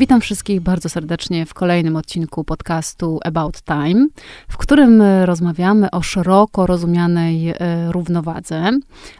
[0.00, 4.06] Witam wszystkich bardzo serdecznie w kolejnym odcinku podcastu About Time,
[4.48, 7.54] w którym rozmawiamy o szeroko rozumianej e,
[7.92, 8.70] równowadze.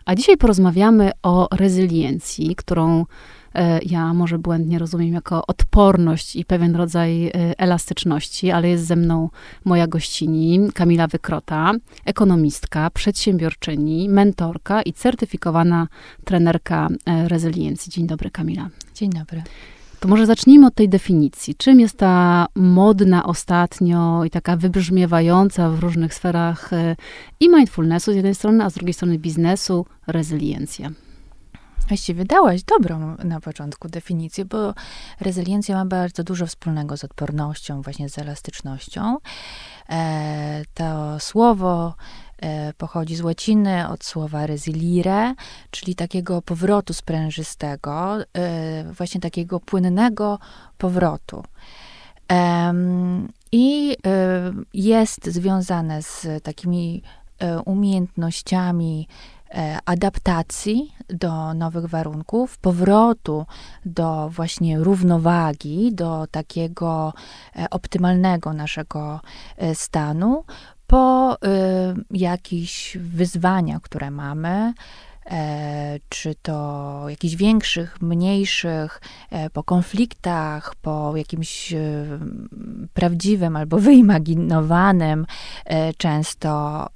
[0.04, 3.06] A dzisiaj porozmawiamy o rezyliencji, którą
[3.54, 8.96] e, ja może błędnie rozumiem jako odporność i pewien rodzaj e, elastyczności, ale jest ze
[8.96, 9.28] mną
[9.64, 11.72] moja gościni, Kamila Wykrota,
[12.04, 15.88] ekonomistka, przedsiębiorczyni, mentorka i certyfikowana
[16.24, 17.92] trenerka rezyliencji.
[17.92, 18.68] Dzień dobry, Kamila.
[18.94, 19.42] Dzień dobry.
[20.00, 21.54] To może zacznijmy od tej definicji.
[21.54, 26.96] Czym jest ta modna ostatnio i taka wybrzmiewająca w różnych sferach e,
[27.40, 30.90] i mindfulnessu z jednej strony, a z drugiej strony biznesu rezyliencja?
[31.88, 34.74] Właściwie dałaś dobrą na początku definicję, bo
[35.20, 39.16] rezyliencja ma bardzo dużo wspólnego z odpornością, właśnie z elastycznością.
[39.90, 41.94] E, to słowo
[42.78, 45.34] pochodzi z łaciny od słowa resilire,
[45.70, 50.38] czyli takiego powrotu sprężystego, e, właśnie takiego płynnego
[50.78, 51.44] powrotu.
[53.52, 57.02] I e, jest związane z takimi
[57.64, 59.08] umiejętnościami
[59.84, 63.46] adaptacji do nowych warunków, powrotu
[63.84, 67.12] do właśnie równowagi, do takiego
[67.70, 69.20] optymalnego naszego
[69.74, 70.44] stanu,
[70.90, 71.38] po y,
[72.10, 74.74] jakichś wyzwaniach, które mamy,
[75.30, 81.78] e, czy to jakichś większych, mniejszych, e, po konfliktach, po jakimś e,
[82.94, 85.26] prawdziwym albo wyimaginowanym
[85.64, 86.86] e, często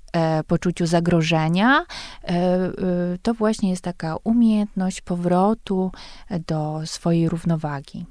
[0.47, 1.87] poczuciu zagrożenia,
[2.25, 2.71] e,
[3.23, 5.93] to właśnie jest taka umiejętność powrotu
[6.47, 8.07] do swojej równowagi.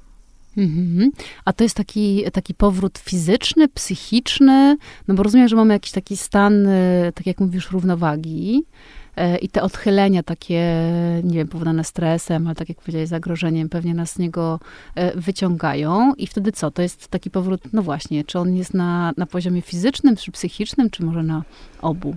[0.56, 1.10] Mhm.
[1.44, 4.76] A to jest taki, taki powrót fizyczny, psychiczny,
[5.08, 8.64] no bo rozumiem, że mamy jakiś taki stan, y, tak jak mówisz, równowagi
[9.18, 10.90] y, i te odchylenia takie,
[11.24, 14.60] nie wiem, powodowane stresem, ale tak jak powiedziałeś, zagrożeniem, pewnie nas z niego
[14.98, 16.70] y, wyciągają i wtedy co?
[16.70, 20.90] To jest taki powrót, no właśnie, czy on jest na, na poziomie fizycznym, czy psychicznym,
[20.90, 21.42] czy może na
[21.82, 22.16] obu?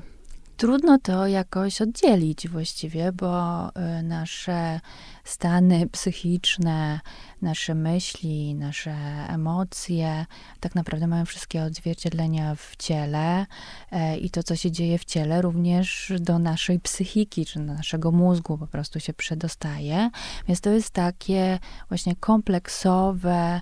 [0.58, 3.70] Trudno to jakoś oddzielić właściwie, bo
[4.04, 4.80] nasze
[5.28, 7.00] stany psychiczne,
[7.42, 8.96] nasze myśli, nasze
[9.30, 10.26] emocje
[10.60, 13.46] tak naprawdę mają wszystkie odzwierciedlenia w ciele
[13.92, 18.12] e, i to, co się dzieje w ciele, również do naszej psychiki, czy do naszego
[18.12, 20.10] mózgu po prostu się przedostaje.
[20.48, 23.62] Więc to jest takie właśnie kompleksowe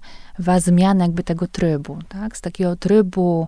[0.58, 2.38] zmiana jakby tego trybu, tak?
[2.38, 3.48] Z takiego trybu,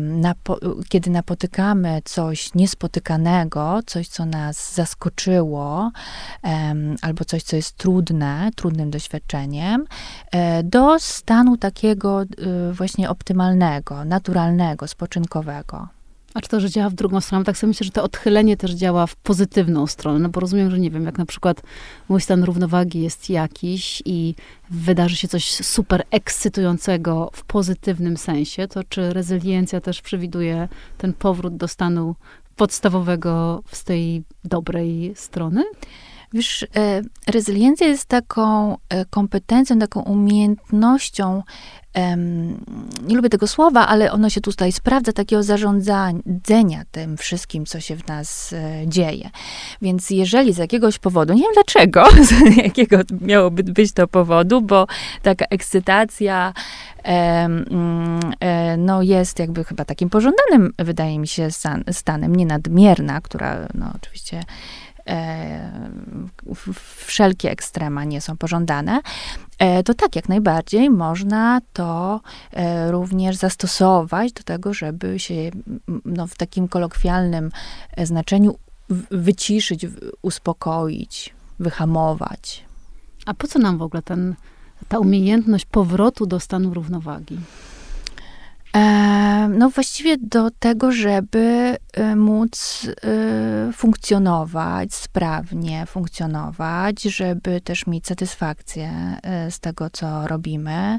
[0.00, 0.58] napo
[0.88, 5.90] kiedy napotykamy coś niespotykanego, coś, co nas zaskoczyło,
[7.02, 9.84] albo coś, co jest trudne, trudnym doświadczeniem,
[10.30, 12.26] e, do stanu takiego e,
[12.72, 15.88] właśnie optymalnego, naturalnego, spoczynkowego.
[16.36, 17.44] A czy to, że działa w drugą stronę?
[17.44, 20.78] Tak sobie myślę, że to odchylenie też działa w pozytywną stronę, no bo rozumiem, że
[20.78, 21.62] nie wiem, jak na przykład
[22.08, 24.34] mój stan równowagi jest jakiś i
[24.70, 31.56] wydarzy się coś super ekscytującego w pozytywnym sensie, to czy rezyliencja też przewiduje ten powrót
[31.56, 32.14] do stanu
[32.56, 35.64] podstawowego z tej dobrej strony?
[36.32, 41.42] Wiesz, e, rezyliencja jest taką e, kompetencją, taką umiejętnością,
[43.02, 47.96] nie lubię tego słowa, ale ono się tutaj sprawdza, takiego zarządzania tym wszystkim, co się
[47.96, 49.30] w nas e, dzieje.
[49.82, 54.86] Więc jeżeli z jakiegoś powodu, nie wiem dlaczego, z jakiego miałoby być to powodu, bo
[55.22, 56.52] taka ekscytacja
[57.02, 58.20] mm,
[58.78, 61.48] no jest jakby chyba takim pożądanym, wydaje mi się,
[61.92, 64.44] stanem, nie nadmierna, która no oczywiście
[67.06, 69.00] wszelkie ekstrema nie są pożądane,
[69.58, 72.20] e, to tak, jak najbardziej można to
[72.52, 75.50] e, również zastosować do tego, żeby się
[76.04, 77.50] no, w takim kolokwialnym
[78.02, 78.56] znaczeniu
[79.10, 79.86] wyciszyć,
[80.22, 82.64] uspokoić, wyhamować.
[83.26, 84.34] A po co nam w ogóle ten,
[84.88, 87.38] ta umiejętność powrotu do stanu równowagi?
[89.48, 92.86] No właściwie do tego, żeby y, móc
[93.68, 99.16] y, funkcjonować sprawnie, funkcjonować, żeby też mieć satysfakcję
[99.50, 100.98] z tego, co robimy,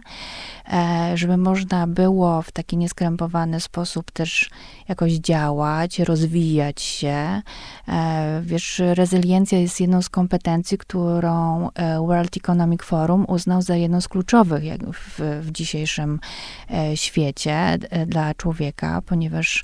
[0.73, 4.49] e, żeby można było w taki nieskrępowany sposób też
[4.87, 7.41] jakoś działać, rozwijać się.
[7.87, 14.01] E, wiesz, rezyliencja jest jedną z kompetencji, którą e, World Economic Forum uznał za jedną
[14.01, 14.63] z kluczowych
[14.93, 16.19] w, w dzisiejszym
[16.95, 19.63] świecie E, dla człowieka, ponieważ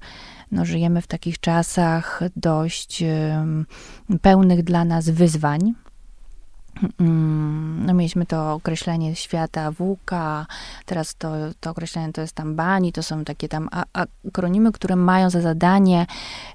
[0.51, 3.03] no, żyjemy w takich czasach dość
[4.21, 5.73] pełnych dla nas wyzwań.
[6.99, 10.45] Mm, no mieliśmy to określenie świata WUKA,
[10.85, 15.29] teraz to, to określenie to jest tam BANI, to są takie tam akronimy, które mają
[15.29, 16.05] za zadanie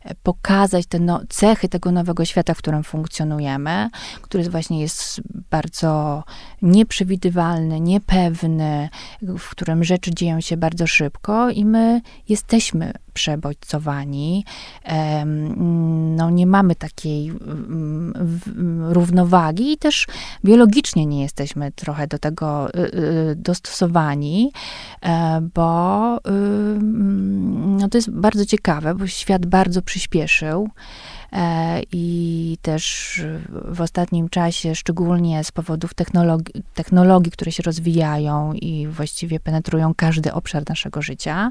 [0.04, 3.90] e, pokazać te no, cechy tego nowego świata, w którym funkcjonujemy,
[4.22, 5.20] który właśnie jest
[5.50, 6.24] bardzo
[6.62, 8.88] nieprzewidywalny, niepewny,
[9.22, 14.44] w którym rzeczy dzieją się bardzo szybko i my jesteśmy przebodźcowani.
[16.16, 17.32] No, nie mamy takiej
[18.88, 20.06] równowagi i też
[20.44, 22.78] biologicznie nie jesteśmy trochę do tego y,
[23.30, 24.52] y, dostosowani,
[25.02, 26.20] e, bo y,
[27.80, 30.68] no, to jest bardzo ciekawe, bo świat bardzo przyspieszył.
[31.32, 33.20] E, I też
[33.64, 40.32] w ostatnim czasie, szczególnie z powodów technologii, technologii, które się rozwijają i właściwie penetrują każdy
[40.32, 41.50] obszar naszego życia,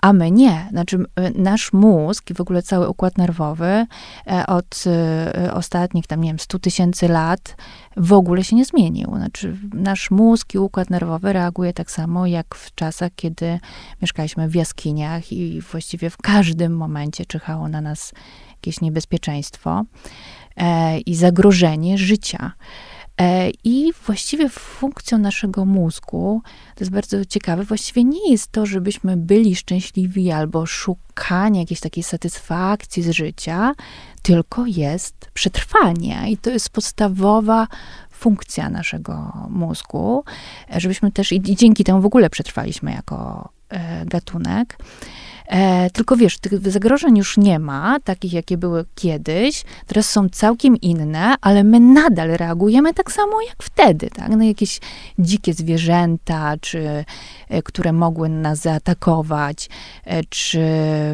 [0.00, 0.66] a my nie.
[0.70, 1.04] Znaczy,
[1.34, 3.86] nasz mózg i w ogóle cały układ nerwowy
[4.26, 7.56] e, od e, ostatnich, tam nie wiem, 100 tysięcy lat
[7.96, 9.16] w ogóle się nie zmienił.
[9.16, 13.60] Znaczy, nasz mózg i układ nerwowy reaguje tak samo jak w czasach, kiedy
[14.02, 18.12] mieszkaliśmy w jaskiniach i właściwie w każdym momencie czyhało na nas
[18.50, 19.84] jakieś niebezpieczeństwo
[20.56, 22.52] e, i zagrożenie życia.
[23.20, 26.42] E, I właściwie funkcją naszego mózgu,
[26.74, 32.02] to jest bardzo ciekawe, właściwie nie jest to, żebyśmy byli szczęśliwi albo szukanie jakiejś takiej
[32.02, 33.74] satysfakcji z życia,
[34.22, 36.30] tylko jest przetrwanie.
[36.30, 37.66] I to jest podstawowa
[38.10, 40.24] funkcja naszego mózgu,
[40.74, 44.78] e, żebyśmy też i, dzięki temu w ogóle przetrwaliśmy jako e, gatunek.
[45.48, 50.76] E, tylko wiesz, tych zagrożeń już nie ma, takich jakie były kiedyś, teraz są całkiem
[50.76, 54.28] inne, ale my nadal reagujemy tak samo jak wtedy, tak?
[54.28, 54.80] Na jakieś
[55.18, 57.04] dzikie zwierzęta, czy
[57.48, 59.68] e, które mogły nas zaatakować,
[60.04, 60.60] e, czy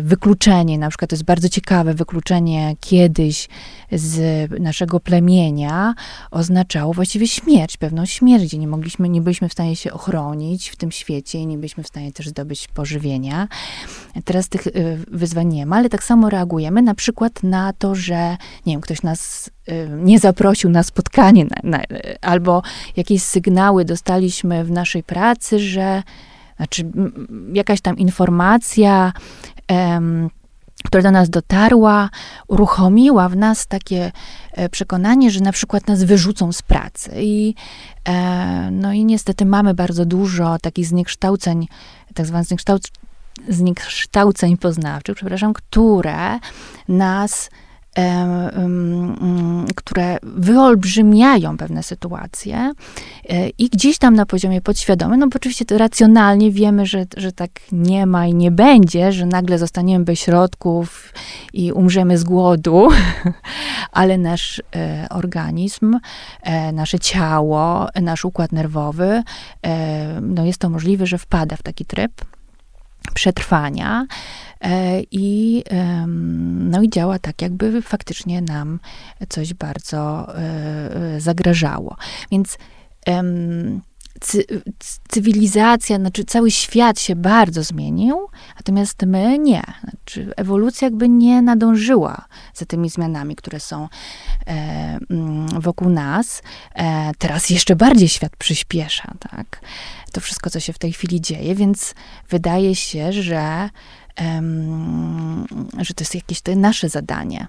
[0.02, 3.49] wykluczenie, na przykład to jest bardzo ciekawe, wykluczenie kiedyś
[3.93, 5.94] z naszego plemienia
[6.31, 10.76] oznaczało właściwie śmierć, pewną śmierć, gdzie nie mogliśmy, nie byliśmy w stanie się ochronić w
[10.76, 13.49] tym świecie i nie byliśmy w stanie też zdobyć pożywienia.
[14.24, 18.36] Teraz tych y, wyzwań nie ma, ale tak samo reagujemy na przykład na to, że
[18.66, 21.82] nie wiem, ktoś nas y, nie zaprosił na spotkanie, na, na,
[22.20, 22.62] albo
[22.96, 26.02] jakieś sygnały dostaliśmy w naszej pracy, że
[26.56, 26.84] znaczy
[27.52, 29.12] jakaś tam informacja,
[29.70, 30.30] um,
[30.84, 32.10] która do nas dotarła,
[32.48, 34.12] uruchomiła w nas takie
[34.52, 37.10] e, przekonanie, że na przykład nas wyrzucą z pracy.
[37.16, 37.54] I,
[38.08, 41.69] e, no i niestety mamy bardzo dużo takich zniekształceń,
[42.14, 42.92] tak zwanych zniekształceń,
[43.48, 46.38] zniekształceń poznawczych, przepraszam, które
[46.88, 47.50] nas
[49.76, 52.72] które wyolbrzymiają pewne sytuacje
[53.28, 57.32] e, i gdzieś tam na poziomie podświadomym, no bo oczywiście to racjonalnie wiemy, że, że
[57.32, 61.12] tak nie ma i nie będzie, że nagle zostaniemy bez środków
[61.52, 62.88] i umrzemy z głodu,
[63.92, 65.98] ale nasz e, organizm,
[66.42, 69.22] e, nasze ciało, nasz układ nerwowy,
[70.22, 72.12] no jest to możliwe, że wpada w taki tryb
[73.14, 74.06] przetrwania
[74.60, 75.64] e, i,
[76.70, 78.81] no i działa tak, jakby faktycznie nam
[79.28, 81.96] coś bardzo e, zagrażało.
[82.31, 82.58] Więc
[85.08, 89.62] cywilizacja, znaczy cały świat się bardzo zmienił, natomiast my nie.
[89.84, 92.24] Znaczy ewolucja jakby nie nadążyła
[92.54, 93.88] za tymi zmianami, które są
[94.46, 94.98] e,
[95.60, 96.42] wokół nas.
[96.74, 99.60] E, teraz jeszcze bardziej świat przyspiesza, tak?
[100.12, 101.94] To wszystko, co się w tej chwili dzieje, więc
[102.28, 103.70] wydaje się, że
[105.78, 107.46] że to jest jakieś to nasze zadanie.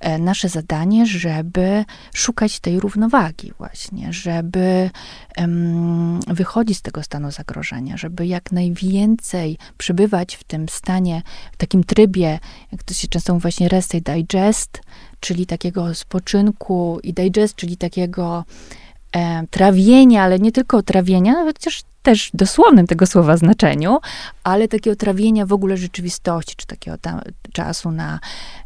[0.00, 1.84] E, nasze zadanie, żeby
[2.14, 4.90] szukać tej równowagi właśnie, żeby
[6.26, 12.38] wychodzić z tego stanu zagrożenia, żeby jak najwięcej przebywać w tym stanie, w takim trybie,
[12.72, 14.80] jak to się często mówi właśnie rest i digest,
[15.20, 18.44] czyli takiego spoczynku i digest, czyli takiego
[19.12, 21.58] e, trawienia, ale nie tylko trawienia, nawet
[22.06, 23.98] też też dosłownym tego słowa znaczeniu,
[24.44, 27.20] ale takiego trawienia w ogóle rzeczywistości, czy takiego tam,
[27.52, 28.20] czasu na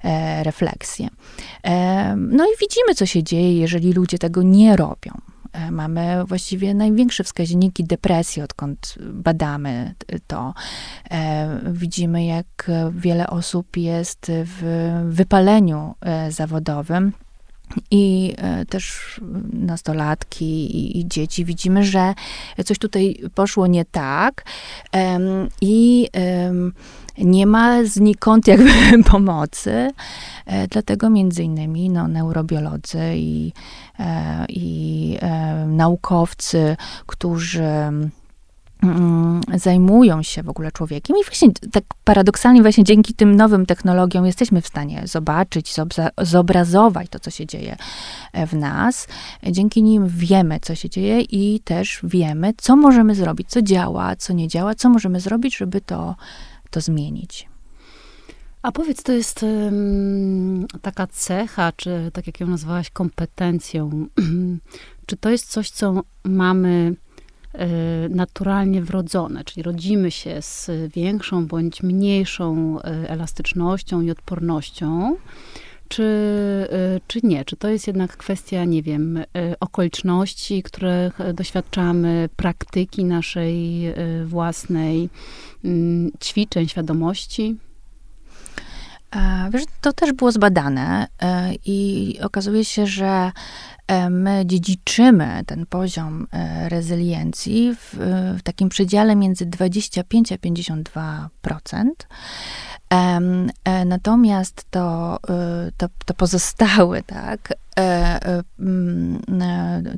[0.05, 1.09] e, refleksję.
[1.65, 5.13] E, no i widzimy, co się dzieje, jeżeli ludzie tego nie robią.
[5.53, 9.95] E, mamy właściwie największe wskaźniki depresji, odkąd badamy
[10.27, 10.55] to.
[11.11, 17.13] E, widzimy, jak wiele osób jest w wypaleniu e, zawodowym
[17.91, 19.21] i e, też
[19.53, 22.15] nastolatki i, i, dzieci widzimy, że
[22.65, 24.45] coś tutaj poszło nie tak
[25.61, 26.09] i
[27.19, 28.73] nie ma znikąd jakby
[29.11, 29.91] pomocy.
[30.47, 33.53] E, dlatego między innymi no, neurobiolodzy i,
[33.99, 35.19] e, i
[35.67, 37.65] naukowcy, którzy
[39.55, 44.61] zajmują się w ogóle człowiekiem i właśnie tak paradoksalnie właśnie dzięki tym nowym technologiom jesteśmy
[44.61, 45.75] w stanie zobaczyć,
[46.19, 47.77] zobrazować to, co się dzieje
[48.33, 49.09] e, w nas.
[49.51, 54.33] Dzięki nim wiemy, co się dzieje i też wiemy, co możemy zrobić, co działa, co
[54.33, 56.17] nie działa, co możemy zrobić, żeby to,
[56.71, 57.49] to zmienić.
[58.63, 64.07] A powiedz, to jest um, taka cecha, czy tak jak ją nazwałaś, kompetencją,
[65.07, 66.95] czy to jest coś, co mamy
[68.11, 75.17] naturalnie wrodzone, czyli rodzimy się z większą bądź mniejszą y, elastycznością i odpornością,
[75.89, 77.45] czy, y, czy nie?
[77.45, 79.25] Czy to jest jednak kwestia, nie wiem,
[79.61, 83.83] okoliczności, których doświadczamy, praktyki naszej
[84.25, 85.09] własnej,
[85.65, 87.57] mm, ćwiczeń, świadomości?
[89.51, 93.33] Wiesz, to też było zbadane e, i okazuje się, że
[93.87, 97.95] e, my dziedziczymy ten poziom e, rezyliencji w,
[98.39, 101.29] w takim przedziale między 25 a 52%.
[103.87, 105.19] Natomiast to,
[105.77, 107.53] to, to pozostałe, tak,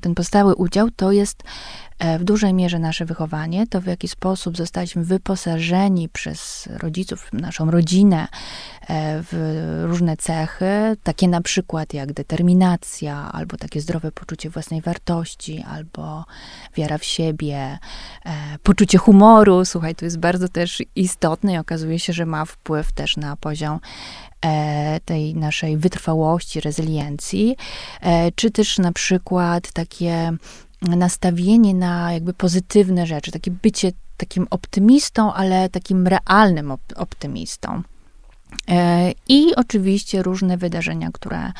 [0.03, 1.43] ten pozostały udział to jest
[2.03, 7.71] E, w dużej mierze nasze wychowanie, to w jaki sposób zostaliśmy wyposażeni przez rodziców, naszą
[7.71, 8.29] rodzinę
[8.89, 15.65] e, w różne cechy, takie na przykład jak determinacja, albo takie zdrowe poczucie własnej wartości,
[15.69, 16.25] albo
[16.77, 17.79] wiara w siebie,
[18.27, 19.65] e, poczucie humoru.
[19.65, 23.81] Słuchaj, to jest bardzo też istotne i okazuje się, że ma wpływ też na poziom
[25.05, 27.57] tej naszej wytrwałości, rezyliencji,
[28.35, 30.33] czy też na przykład takie
[30.83, 37.83] nastawienie na jakby pozytywne rzeczy, takie bycie takim optymistą, ale takim realnym op optymistą.
[38.69, 41.53] E, I oczywiście różne wydarzenia, które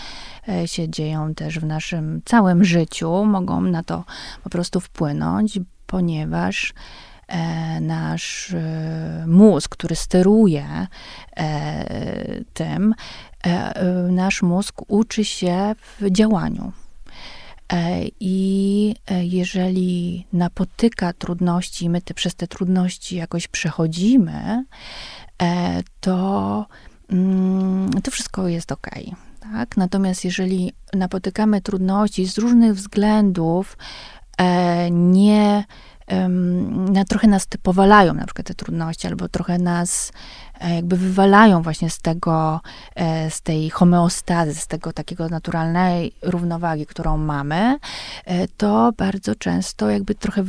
[0.49, 4.05] e, się dzieją też w naszym całym życiu, mogą na to
[4.45, 6.75] po prostu wpłynąć, ponieważ e,
[7.81, 8.55] nasz
[9.27, 10.87] mózg, który steruje
[12.55, 12.95] tym,
[14.11, 16.73] nasz mózg uczy się w działaniu.
[17.73, 24.65] E, I e, jeżeli napotyka trudności, my te, przez te trudności jakoś przechodzimy,
[25.43, 26.67] e, to,
[27.11, 28.91] mm, to wszystko jest ok.
[29.41, 29.77] Tak?
[29.77, 33.77] Natomiast jeżeli napotykamy trudności z różnych względów,
[34.91, 35.65] nie
[36.93, 40.13] na, trochę nas powalają, na przykład te trudności, albo trochę nas
[40.61, 42.61] e, jakby wywalają właśnie z tego,
[42.95, 47.79] e, z tej homeostazy, z tego takiego naturalnej równowagi, którą mamy,
[48.25, 50.45] e, to bardzo często jakby trochę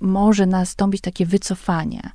[0.00, 2.10] może nastąpić takie wycofanie,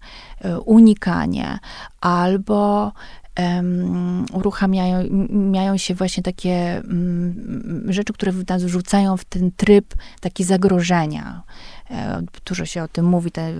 [0.65, 1.59] unikanie,
[2.01, 2.91] albo
[3.39, 11.43] um, uruchamiają się właśnie takie um, rzeczy, które nas wrzucają w ten tryb taki zagrożenia.
[11.91, 13.53] E, dużo się o tym mówi, te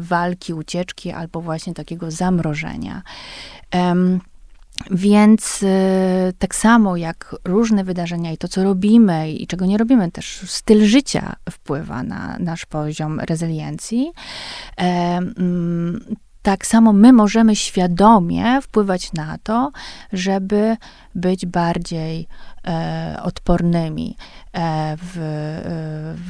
[0.00, 3.02] walki, ucieczki albo właśnie takiego zamrożenia.
[4.90, 10.10] Więc y, tak samo jak różne wydarzenia i to, co robimy i czego nie robimy,
[10.10, 14.12] też styl życia wpływa na nasz poziom rezyliencji.
[14.80, 15.20] E,
[16.42, 19.72] tak samo my możemy świadomie wpływać na to,
[20.12, 20.76] żeby
[21.14, 22.26] być bardziej
[22.66, 24.16] e, odpornymi
[24.52, 25.16] e, w,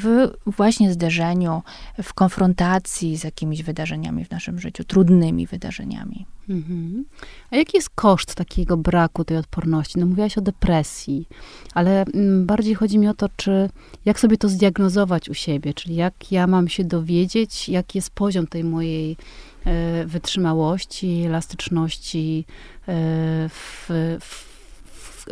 [0.02, 1.62] w właśnie zderzeniu,
[2.02, 6.26] w konfrontacji z jakimiś wydarzeniami w naszym życiu, trudnymi wydarzeniami.
[6.48, 7.04] Mhm.
[7.50, 9.98] A jaki jest koszt takiego braku tej odporności?
[9.98, 11.28] No mówiłaś o depresji,
[11.74, 13.70] ale mm, bardziej chodzi mi o to, czy
[14.04, 18.46] jak sobie to zdiagnozować u siebie, czyli jak ja mam się dowiedzieć, jaki jest poziom
[18.46, 19.16] tej mojej
[19.64, 22.94] E, wytrzymałości, elastyczności e,
[23.48, 23.88] w,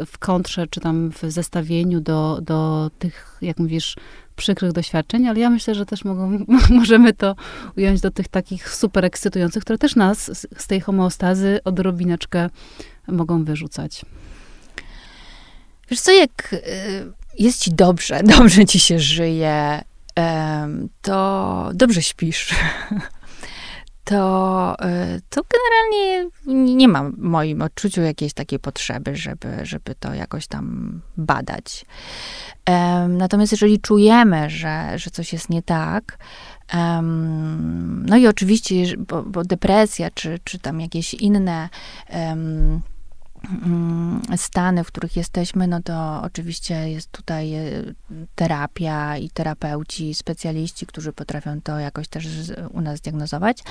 [0.06, 3.96] w, kontrze, czy tam w zestawieniu do, do tych, jak mówisz,
[4.36, 6.38] przykrych doświadczeń, ale ja myślę, że też mogą,
[6.70, 7.36] możemy to
[7.76, 12.50] ująć do tych takich super ekscytujących, które też nas z, z tej homeostazy odrobineczkę
[13.08, 14.04] mogą wyrzucać.
[15.90, 19.82] Wiesz co, jak y, jest ci dobrze, dobrze ci się żyje,
[21.02, 22.54] to dobrze śpisz.
[24.10, 26.30] to, y, to generalnie
[26.76, 31.84] nie mam w moim odczuciu jakiejś takiej potrzeby, żeby, żeby to jakoś tam badać.
[33.08, 36.18] Natomiast jeżeli czujemy, że, że coś jest nie tak,
[38.06, 41.68] no i oczywiście, bo, bo depresja, czy, czy tam jakieś inne
[42.06, 42.80] Mm,
[44.36, 47.70] stany, w których jesteśmy, no to oczywiście jest tutaj e,
[48.34, 52.26] terapia i terapeuci, specjaliści, którzy potrafią to jakoś też
[52.70, 53.62] u nas diagnozować.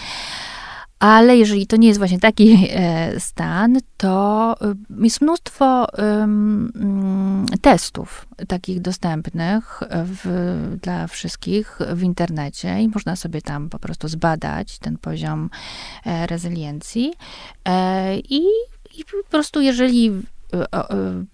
[1.00, 5.88] Ale jeżeli to nie jest właśnie taki e, stan, to e, jest mnóstwo
[7.62, 14.80] testów takich dostępnych w, dla wszystkich w internecie i można sobie tam po prostu zbadać
[14.80, 15.50] ten poziom
[16.06, 17.14] rezyliencji.
[18.30, 18.42] I,
[19.00, 20.12] I po prostu, jeżeli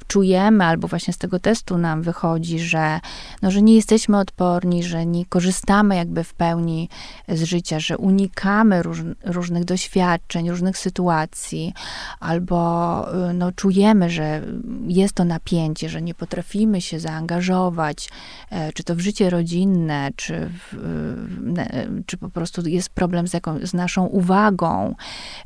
[0.07, 3.00] czujemy, albo właśnie z tego testu nam wychodzi, że,
[3.41, 6.89] no, że nie jesteśmy odporni, że nie korzystamy jakby w pełni
[7.29, 11.74] z życia, że unikamy róż, różnych doświadczeń, różnych sytuacji,
[12.19, 14.41] albo no, czujemy, że
[14.88, 18.10] jest to napięcie, że nie potrafimy się zaangażować,
[18.50, 20.77] e, czy to w życie rodzinne, czy, w,
[22.05, 24.95] czy po prostu jest problem z, jaką, z naszą uwagą,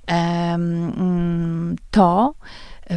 [0.07, 2.33] mm, to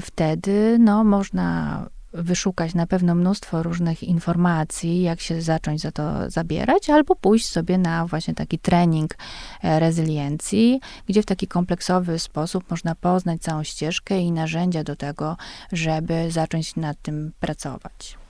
[0.01, 6.91] wtedy no, można wyszukać na pewno mnóstwo różnych informacji, jak się zacząć za to zabierać,
[6.91, 9.15] albo pójść sobie na właśnie taki trening
[9.63, 15.37] e, rezyliencji, gdzie w taki kompleksowy sposób można poznać całą ścieżkę i narzędzia do tego,
[15.73, 18.22] żeby zacząć nad tym pracować.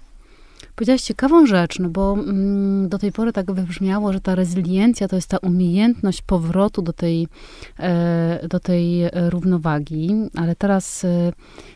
[0.76, 5.16] Powiedziałaś ciekawą rzecz, no bo mm, do tej pory tak wybrzmiało, że ta rezyliencja to
[5.16, 7.28] jest ta umiejętność powrotu do tej,
[7.78, 11.32] e, do tej równowagi, ale teraz e,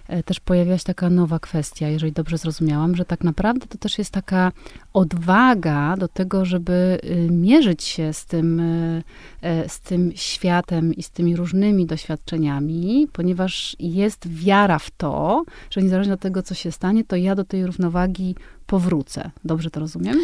[0.09, 3.99] e, też pojawiła się taka nowa kwestia, jeżeli dobrze zrozumiałam, że tak naprawdę to też
[3.99, 4.53] jest taka
[4.97, 9.03] odwaga do tego, żeby y, mierzyć się z tym, e,
[9.43, 15.83] e, z tym światem i z tymi różnymi doświadczeniami, ponieważ jest wiara w to, że
[15.83, 18.35] niezależnie od tego, co się stanie, to ja do tej równowagi
[18.67, 19.31] powrócę.
[19.45, 20.19] Dobrze to rozumiem?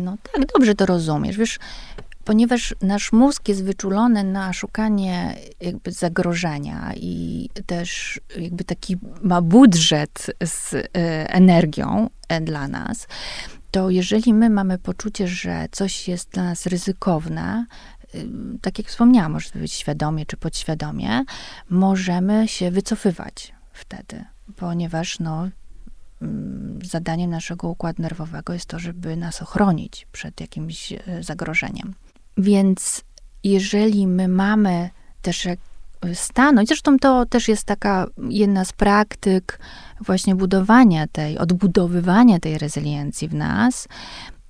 [0.00, 1.36] No tak, dobrze to rozumiesz.
[1.36, 1.58] Wiesz,
[2.24, 10.26] ponieważ nasz mózg jest wyczulony na szukanie jakby zagrożenia i też jakby taki ma budżet
[10.44, 10.88] z y,
[11.28, 13.06] energią e, dla nas,
[13.70, 17.66] to jeżeli my mamy poczucie, że coś jest dla nas ryzykowne,
[18.62, 21.24] tak jak wspomniałam, może być świadomie czy podświadomie,
[21.70, 24.24] możemy się wycofywać wtedy,
[24.56, 25.48] ponieważ no,
[26.84, 31.94] zadaniem naszego układu nerwowego jest to, żeby nas ochronić przed jakimś y, zagrożeniem.
[32.36, 33.02] Więc
[33.44, 34.90] jeżeli my mamy
[35.22, 35.48] też
[36.14, 36.68] stanąć.
[36.68, 39.58] Zresztą to też jest taka jedna z praktyk
[40.00, 43.88] właśnie budowania tej, odbudowywania tej rezyliencji w nas.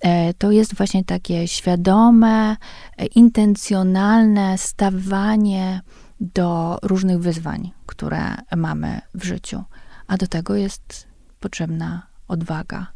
[0.00, 2.56] E, to jest właśnie takie świadome,
[2.96, 5.80] e, intencjonalne stawanie
[6.20, 9.62] do różnych wyzwań, które mamy w życiu.
[10.06, 11.06] A do tego jest
[11.40, 12.86] potrzebna odwaga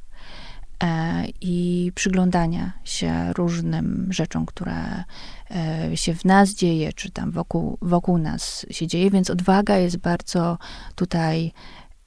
[0.84, 5.04] E, i przyglądania się różnym rzeczom, które
[5.50, 9.96] e, się w nas dzieje, czy tam wokół, wokół nas się dzieje, więc odwaga jest
[9.96, 10.58] bardzo
[10.94, 11.52] tutaj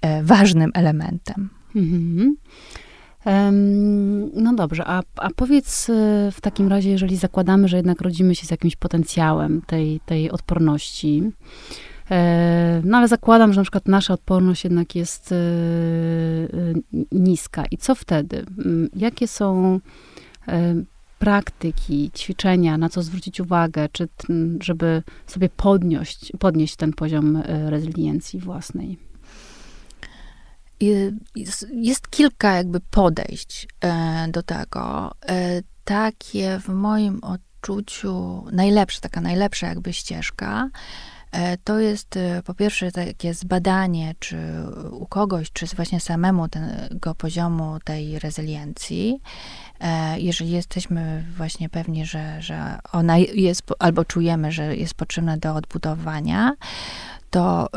[0.02, 1.50] e, ważnym elementem.
[1.76, 2.36] Mhm.
[4.34, 5.88] No dobrze, a, a powiedz
[6.32, 11.32] w takim razie, jeżeli zakładamy, że jednak rodzimy się z jakimś potencjałem tej, tej odporności,
[12.84, 15.38] no ale zakładam, że na przykład nasza odporność jednak jest e, e,
[17.12, 17.66] niska.
[17.72, 18.46] I co wtedy?
[18.66, 19.80] Mm, jakie są
[21.20, 24.08] praktyki, ćwiczenia, na co zwrócić uwagę, czy
[24.62, 28.98] żeby sobie podnieść, podnieść ten poziom rezyliencji własnej?
[31.36, 33.68] Jest, jest kilka jakby podejść
[34.30, 35.12] do tego.
[35.86, 41.13] Takie w moim odczuciu najlepsze, taka najlepsza jakby ścieżka, E,
[41.64, 44.38] to jest e, po pierwsze takie zbadanie, czy
[44.92, 49.22] u kogoś, czy właśnie samemu tego poziomu tej rezyliencji,
[49.80, 55.56] e, jeżeli jesteśmy właśnie pewni, że, że ona jest, albo czujemy, że jest potrzebna do
[55.56, 56.54] odbudowania,
[57.30, 57.70] to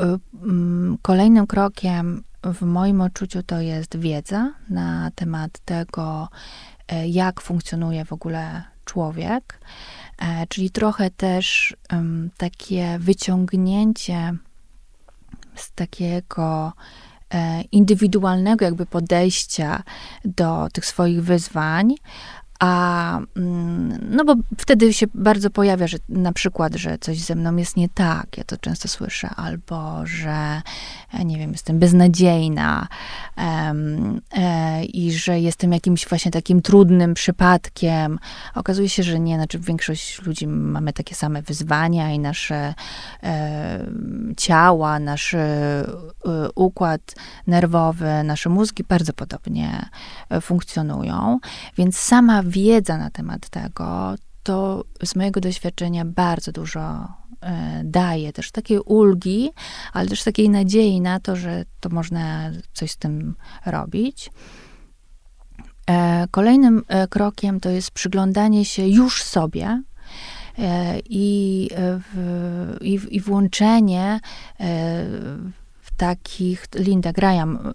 [0.43, 6.29] mm, kolejnym krokiem w moim odczuciu to jest wiedza na temat tego,
[7.07, 9.59] jak funkcjonuje w ogóle człowiek.
[10.19, 14.35] E, czyli trochę też um, takie wyciągnięcie
[15.57, 16.73] z takiego
[17.35, 19.83] e, indywidualnego jakby podejścia
[20.25, 21.95] do tych swoich wyzwań,
[22.59, 27.57] a mm, no bo wtedy się bardzo pojawia, że na przykład, że coś ze mną
[27.57, 30.63] jest nie tak, ja to często słyszę, albo że
[31.13, 32.89] e, nie wiem, jestem beznadziejna
[33.37, 38.19] um, e, i że jestem jakimś właśnie takim trudnym przypadkiem.
[38.55, 42.75] Okazuje się, że nie, znaczy większość ludzi mamy takie same wyzwania i nasze
[43.23, 43.87] e,
[44.37, 45.85] ciała, nasz e,
[46.55, 47.15] układ
[47.47, 49.89] nerwowy, nasze mózgi bardzo podobnie
[50.31, 51.39] e, funkcjonują,
[51.79, 57.09] więc sama wiedza na temat tego, to z mojego doświadczenia bardzo dużo
[57.41, 59.51] e, daje też takiej ulgi,
[59.93, 63.35] ale też takiej nadziei na to, że to można coś z tym
[63.67, 64.31] robić.
[65.91, 69.83] E, kolejnym e, krokiem to jest przyglądanie się już sobie
[71.09, 71.69] i,
[72.81, 74.21] i, i włączenie
[75.97, 77.73] takich, Linda Graham,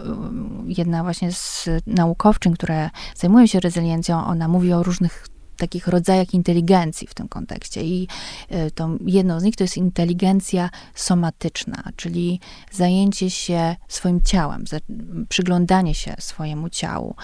[0.66, 5.28] jedna właśnie z naukowczyń, które zajmują się rezyliencją, ona mówi o różnych
[5.62, 7.84] takich rodzajach inteligencji w tym kontekście.
[7.84, 8.08] I
[8.50, 12.40] e, to jedną z nich to jest inteligencja somatyczna, czyli
[12.72, 14.64] zajęcie się swoim ciałem,
[15.30, 17.16] przyglądanie się swojemu ciału,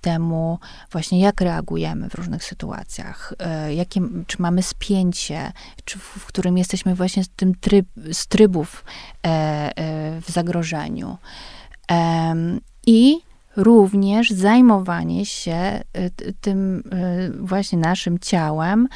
[0.00, 0.58] temu
[0.92, 5.52] właśnie jak reagujemy w różnych sytuacjach, e, jakie, czy mamy spięcie,
[5.84, 8.84] czy w, w którym jesteśmy właśnie z tym tryb, z trybów
[9.26, 11.16] e, e, w zagrożeniu.
[12.86, 13.18] I
[13.56, 15.80] również zajmowanie się
[16.40, 16.82] tym
[17.40, 18.88] właśnie naszym ciałem,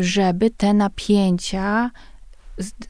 [0.00, 1.90] żeby te napięcia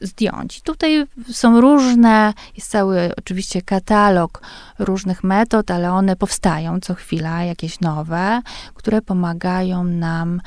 [0.01, 0.61] zdjąć.
[0.61, 4.41] Tutaj są różne, jest cały oczywiście katalog
[4.79, 8.41] różnych metod, ale one powstają co chwila, jakieś nowe,
[8.73, 10.41] które pomagają nam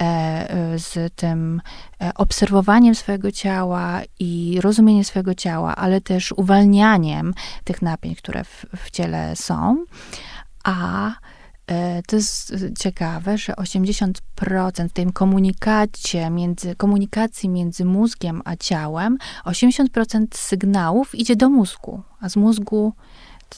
[0.00, 1.62] e, e, z tym
[2.00, 7.34] e, obserwowaniem swojego ciała i rozumieniem swojego ciała, ale też uwalnianiem
[7.64, 9.84] tych napięć, które w, w ciele są.
[10.64, 11.10] A
[12.06, 20.26] to jest ciekawe, że 80% w tym komunikacie między, komunikacji między mózgiem a ciałem, 80%
[20.34, 22.92] sygnałów idzie do mózgu, a z mózgu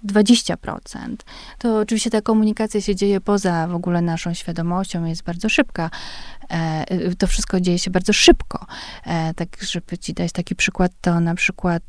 [0.04, 1.16] 20%.
[1.58, 5.90] To oczywiście ta komunikacja się dzieje poza w ogóle naszą świadomością, jest bardzo szybka.
[6.50, 8.66] E, to wszystko dzieje się bardzo szybko.
[9.04, 11.82] E, tak, żeby ci dać taki przykład, to na przykład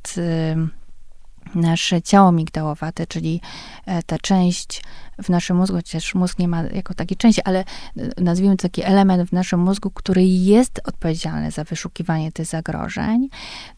[1.55, 3.41] nasze ciało migdałowate, czyli
[3.85, 4.83] e, ta część
[5.23, 8.83] w naszym mózgu, chociaż mózg nie ma jako takiej części, ale e, nazwijmy to taki
[8.83, 13.29] element w naszym mózgu, który jest odpowiedzialny za wyszukiwanie tych zagrożeń,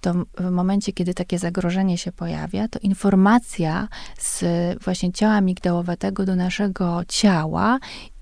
[0.02, 4.44] to w momencie, kiedy takie zagrożenie się pojawia, to informacja z
[4.84, 7.80] właśnie ciała migdałowatego do naszego ciała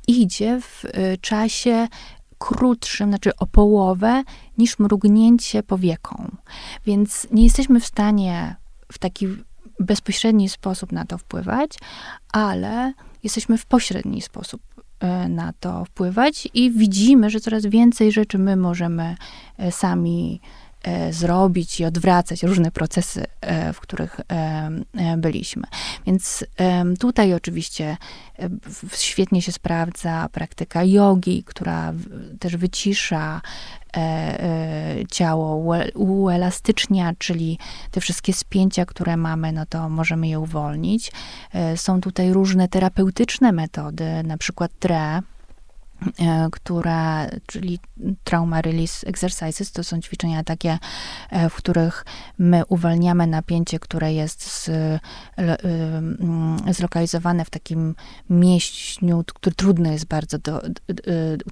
[0.07, 1.87] idzie w e, czasie
[2.37, 4.23] krótszym, znaczy o połowę,
[4.57, 6.31] niż mrugnięcie powieką.
[6.85, 8.55] Więc nie jesteśmy w stanie
[8.91, 9.27] w taki
[9.79, 11.71] bezpośredni sposób na to wpływać,
[12.31, 14.61] ale jesteśmy w pośredni sposób
[14.99, 19.15] e, na to wpływać i widzimy, że coraz więcej rzeczy my możemy
[19.57, 20.41] e, sami
[21.11, 25.63] zrobić i odwracać różne procesy, e, w których e, byliśmy.
[26.05, 26.45] Więc
[26.99, 27.97] tutaj oczywiście
[28.93, 31.93] świetnie się sprawdza praktyka jogi, która
[32.39, 33.41] też wycisza
[35.11, 37.59] ciało, uelastycznia, czyli
[37.91, 41.11] te wszystkie spięcia, które mamy, no to możemy je uwolnić.
[41.75, 45.36] Są tutaj różne terapeutyczne metody, na przykład TRE, E,
[46.51, 47.79] które, czyli
[48.23, 50.79] trauma release exercises, to są ćwiczenia takie,
[51.29, 52.05] e, w których
[52.37, 54.99] my uwalniamy napięcie, które jest z, e,
[56.71, 57.95] zlokalizowane w takim
[58.29, 60.61] mięśniu, który trudno jest bardzo, do,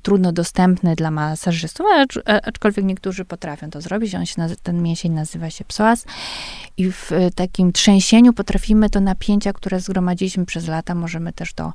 [0.02, 1.86] trudno dostępny dla masażystów,
[2.26, 4.16] aczkolwiek niektórzy potrafią to zrobić.
[4.16, 6.06] On się, ten mięsień nazywa się psoas
[6.78, 11.74] i w takim trzęsieniu potrafimy to napięcia, które zgromadziliśmy przez lata, możemy też to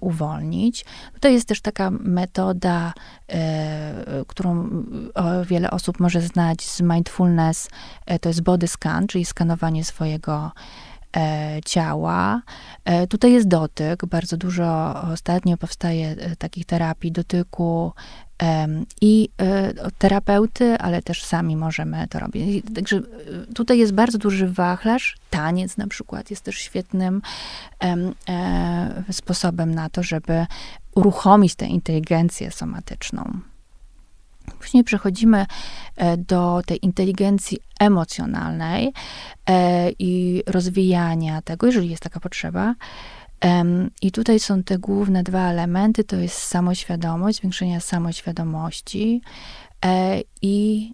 [0.00, 0.84] uwolnić.
[1.14, 2.92] Tutaj jest też taka metoda,
[3.28, 4.68] e, którą
[5.46, 7.68] wiele osób może znać z mindfulness,
[8.06, 10.52] e, to jest body scan, czyli skanowanie swojego
[11.16, 12.42] e, ciała.
[13.08, 17.92] Tutaj jest dotyk, bardzo dużo ostatnio powstaje takich terapii dotyku
[19.00, 19.28] i
[19.98, 22.64] terapeuty, ale też sami możemy to robić.
[22.74, 23.00] Także
[23.54, 25.16] tutaj jest bardzo duży wachlarz.
[25.30, 27.22] Taniec na przykład jest też świetnym
[29.10, 30.46] sposobem na to, żeby
[30.96, 33.40] uruchomić tę inteligencję somatyczną.
[34.58, 35.46] Później przechodzimy
[35.96, 38.92] e, do tej inteligencji emocjonalnej
[39.46, 42.74] e, i rozwijania tego, jeżeli jest taka potrzeba.
[44.02, 49.20] I tutaj są te główne dwa elementy, to jest samoświadomość, zwiększenie samoświadomości
[49.84, 50.92] e, i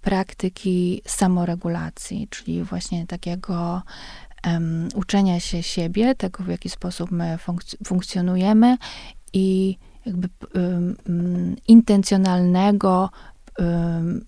[0.00, 3.82] praktyki samoregulacji, czyli właśnie takiego
[4.94, 7.38] uczenia się siebie, tego w jaki sposób my
[7.84, 8.76] funkcjonujemy
[9.32, 13.10] i jakby um, intencjonalnego
[13.58, 14.24] um,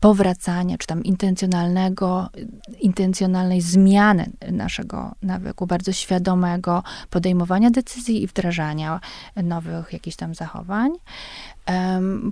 [0.00, 2.28] powracania, czy tam intencjonalnego,
[2.80, 9.00] intencjonalnej zmiany naszego nawyku, bardzo świadomego podejmowania decyzji i wdrażania
[9.42, 10.90] nowych jakichś tam zachowań.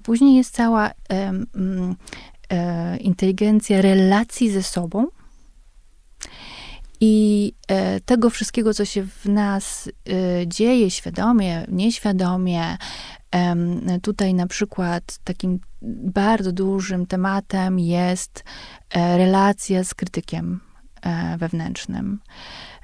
[0.03, 1.97] Później jest cała um,
[3.01, 5.07] inteligencja relacji ze sobą,
[7.01, 10.13] i e, tego wszystkiego, co się w nas e,
[10.47, 12.77] dzieje świadomie, nieświadomie,
[14.03, 15.61] tutaj na przykład takim
[16.03, 18.45] bardzo dużym tematem jest
[18.91, 20.61] e, relacja z krytykiem
[21.39, 22.19] wewnętrznym.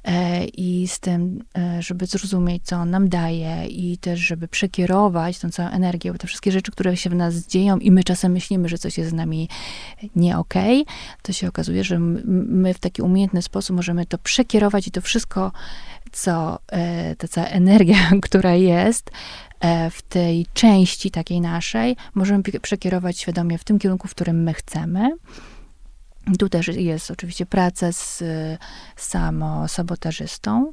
[0.05, 5.39] E, i z tym, e, żeby zrozumieć, co on nam daje i też, żeby przekierować
[5.39, 8.33] tą całą energię, bo te wszystkie rzeczy, które się w nas dzieją i my czasem
[8.33, 9.49] myślimy, że coś jest z nami
[10.17, 14.87] nie okej, okay, to się okazuje, że my w taki umiejętny sposób możemy to przekierować
[14.87, 15.53] i to wszystko,
[16.13, 19.11] co, e, ta cała energia, która jest,
[19.91, 25.11] w tej części takiej naszej, możemy przekierować świadomie w tym kierunku, w którym my chcemy.
[26.39, 28.23] Tu też jest oczywiście praca z
[28.97, 30.73] samosabotażystą.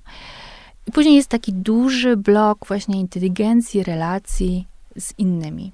[0.88, 4.68] I później jest taki duży blok właśnie inteligencji, relacji
[5.00, 5.72] z innymi.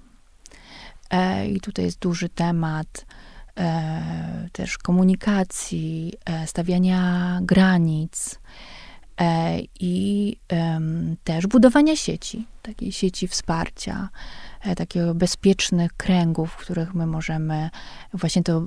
[1.10, 3.06] E, I tutaj jest duży temat
[3.58, 8.40] e, też komunikacji, e, stawiania granic
[9.80, 10.36] i
[11.24, 17.70] też budowania sieci, takiej sieci wsparcia, E, takiego bezpiecznych kręgów, w których my możemy
[18.14, 18.66] właśnie to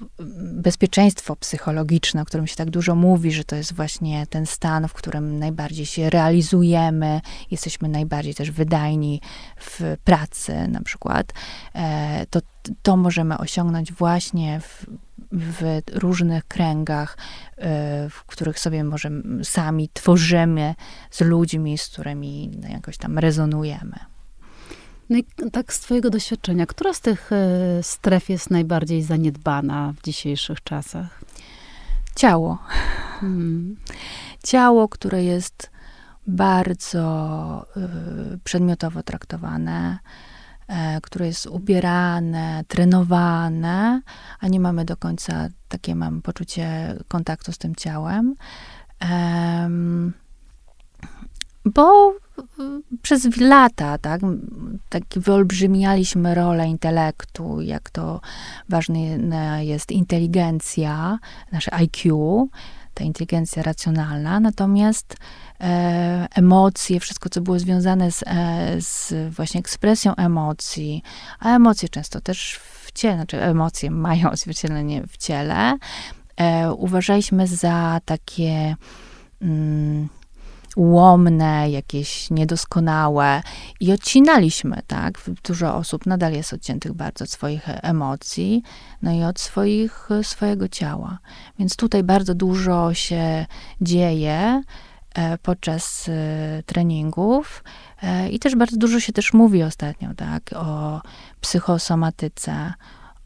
[0.52, 4.92] bezpieczeństwo psychologiczne, o którym się tak dużo mówi, że to jest właśnie ten stan, w
[4.92, 9.20] którym najbardziej się realizujemy, jesteśmy najbardziej też wydajni
[9.60, 11.32] w pracy na przykład,
[11.74, 12.40] e, to,
[12.82, 14.86] to możemy osiągnąć właśnie w,
[15.32, 17.18] w różnych kręgach,
[17.56, 20.74] e, w których sobie możemy sami tworzymy
[21.10, 24.15] z ludźmi, z którymi jakoś tam rezonujemy.
[25.10, 30.02] No i tak z Twojego doświadczenia, która z tych e, stref jest najbardziej zaniedbana w
[30.02, 31.20] dzisiejszych czasach?
[32.16, 32.58] Ciało.
[33.20, 33.76] Hmm.
[34.42, 35.70] Ciało, które jest
[36.26, 37.66] bardzo
[38.34, 39.98] y, przedmiotowo traktowane,
[40.70, 44.00] y, które jest ubierane, trenowane,
[44.40, 48.34] a nie mamy do końca takie, mam poczucie kontaktu z tym ciałem.
[51.64, 52.12] bo
[53.02, 54.20] przez lata, tak,
[54.88, 58.20] tak wyolbrzymialiśmy rolę intelektu, jak to
[58.68, 61.18] ważna jest inteligencja,
[61.52, 62.48] nasze IQ,
[62.96, 65.16] ta inteligencja racjonalna, natomiast
[65.60, 71.02] e, emocje, wszystko, co było związane z, e, z właśnie ekspresją emocji,
[71.40, 75.78] a emocje często też w ciele, znaczy emocje mają odzwierciedlenie w ciele,
[76.36, 78.76] e, uważaliśmy za takie
[79.42, 80.08] mm,
[80.76, 83.42] łomne, jakieś niedoskonałe
[83.80, 85.20] i odcinaliśmy, tak?
[85.44, 88.62] Dużo osób nadal jest odciętych bardzo od swoich emocji,
[89.02, 91.18] no i od swoich, swojego ciała.
[91.58, 93.46] Więc tutaj bardzo dużo się
[93.80, 94.62] dzieje
[95.14, 97.64] e, podczas e, treningów
[98.02, 100.50] e, i też bardzo dużo się też mówi ostatnio, tak?
[100.56, 101.00] O
[101.40, 102.72] psychosomatyce,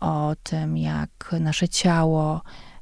[0.01, 2.41] o tym, jak nasze ciało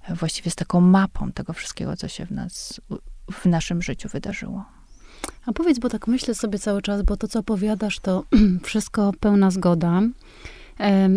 [0.08, 2.80] właściwie jest taką mapą tego wszystkiego, co się w nas
[3.32, 4.64] w naszym życiu wydarzyło.
[5.46, 8.24] A powiedz, bo tak myślę sobie cały czas, bo to, co opowiadasz, to
[8.62, 10.02] wszystko pełna zgoda.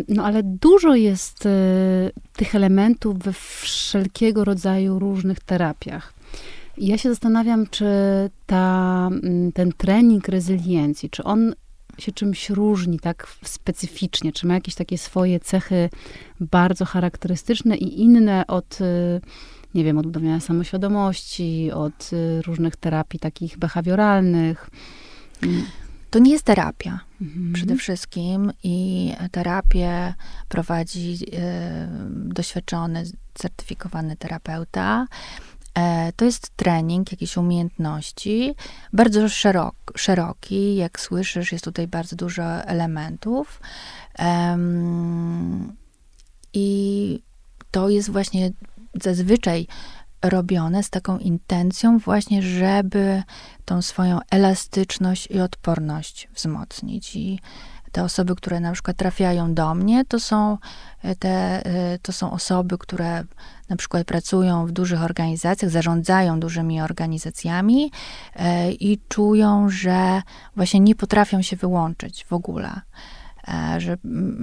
[0.08, 1.50] No ale dużo jest e,
[2.34, 6.13] tych elementów we wszelkiego rodzaju różnych terapiach.
[6.78, 7.86] Ja się zastanawiam, czy
[8.45, 9.10] ta,
[9.54, 11.54] ten trening rezyliencji, czy on
[11.97, 15.89] się czymś różni tak specyficznie, czy ma jakieś takie swoje cechy
[16.39, 19.21] bardzo charakterystyczne i inne od e,
[19.75, 24.69] nie wiem, od budowania samoświadomości, od y, różnych terapii takich behawioralnych.
[26.10, 27.53] To nie jest terapia mhm.
[27.53, 30.13] przede wszystkim i terapię
[30.49, 31.38] prowadzi y,
[32.34, 33.03] doświadczony,
[33.34, 35.07] certyfikowany terapeuta.
[35.77, 38.55] E, to jest trening jakiejś umiejętności,
[38.93, 40.75] bardzo szerok, szeroki.
[40.75, 43.62] Jak słyszysz, jest tutaj bardzo dużo elementów.
[46.53, 47.19] I
[47.71, 48.51] to jest właśnie
[49.01, 49.67] zazwyczaj
[50.21, 53.23] robione z taką intencją właśnie, żeby
[53.65, 57.15] tą swoją elastyczność i odporność wzmocnić.
[57.15, 57.39] I
[57.91, 60.58] te osoby, które na przykład trafiają do mnie, to są,
[61.04, 63.23] e, te, e, to są osoby, które
[63.69, 67.91] na przykład pracują w dużych organizacjach, zarządzają dużymi organizacjami
[68.36, 70.21] e, i czują, że
[70.56, 72.82] właśnie nie potrafią się wyłączyć w ogóle.
[73.77, 73.97] Że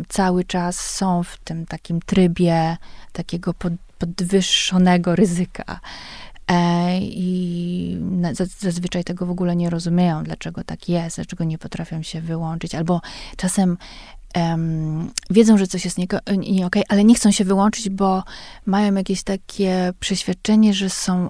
[0.09, 2.77] cały czas są w tym takim trybie
[3.13, 5.81] takiego pod, podwyższonego ryzyka.
[6.49, 7.99] E, I
[8.61, 13.01] zazwyczaj tego w ogóle nie rozumieją, dlaczego tak jest, dlaczego nie potrafią się wyłączyć, albo
[13.37, 13.77] czasem
[14.37, 16.07] um, wiedzą, że coś jest nie,
[16.37, 18.25] nie okay, ale nie chcą się wyłączyć, bo
[18.67, 21.29] mają jakieś takie przeświadczenie, że są,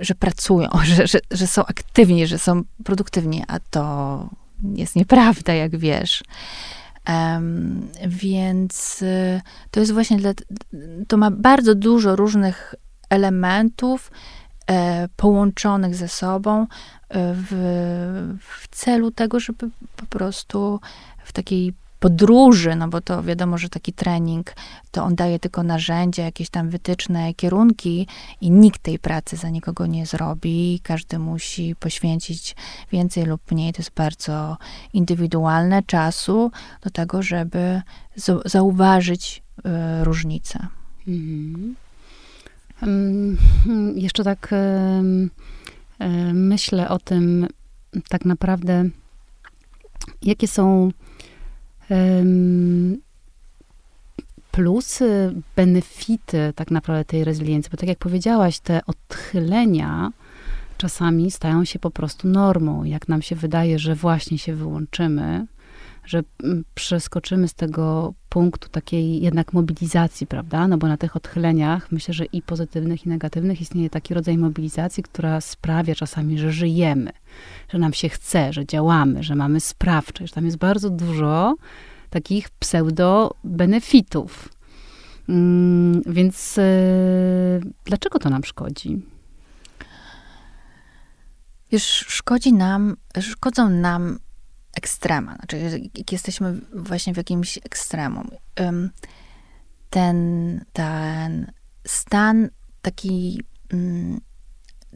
[0.00, 4.28] że pracują, że, że, że są aktywni, że są produktywni, a to
[4.62, 6.24] jest nieprawda, jak wiesz.
[7.08, 9.40] Um, więc y,
[9.70, 10.32] to jest właśnie, dla,
[11.08, 12.74] to ma bardzo dużo różnych
[13.10, 14.10] elementów
[14.70, 16.66] e, połączonych ze sobą e,
[17.34, 17.54] w,
[18.40, 20.80] w celu tego, żeby po prostu
[21.24, 21.72] w takiej
[22.04, 24.54] podróży, no bo to wiadomo, że taki trening,
[24.90, 28.06] to on daje tylko narzędzia, jakieś tam wytyczne kierunki
[28.40, 30.80] i nikt tej pracy za nikogo nie zrobi.
[30.82, 32.56] Każdy musi poświęcić
[32.92, 34.56] więcej lub mniej, to jest bardzo
[34.92, 36.50] indywidualne, czasu
[36.82, 37.82] do tego, żeby
[38.44, 40.66] zauważyć y, różnice.
[41.08, 41.74] Mhm.
[42.82, 43.38] Um,
[43.96, 45.30] jeszcze tak um,
[46.34, 47.46] myślę o tym,
[48.08, 48.84] tak naprawdę,
[50.22, 50.90] jakie są
[51.90, 52.96] um,
[54.52, 60.12] plusy, benefity tak naprawdę tej rezyliencji, bo tak jak powiedziałaś, te odchylenia
[60.78, 62.84] czasami stają się po prostu normą.
[62.84, 65.46] Jak nam się wydaje, że właśnie się wyłączymy,
[66.06, 70.68] że mm, przeskoczymy z tego punktu takiej jednak mobilizacji, prawda?
[70.68, 75.02] No bo na tych odchyleniach myślę, że i pozytywnych, i negatywnych istnieje taki rodzaj mobilizacji,
[75.02, 77.12] która sprawia czasami, że żyjemy,
[77.68, 80.32] że nam się chce, że działamy, że mamy sprawczość.
[80.32, 81.54] Tam jest bardzo dużo
[82.10, 84.48] takich pseudo-benefitów.
[85.28, 89.02] Mm, więc yy, dlaczego to nam szkodzi?
[91.72, 94.18] Wiesz, szkodzi nam, szkodzą nam
[94.76, 98.30] ekstrema, znaczy jak jesteśmy właśnie w jakimś ekstremum,
[99.90, 101.52] ten, ten
[101.86, 102.48] stan
[102.82, 104.20] taki, mm,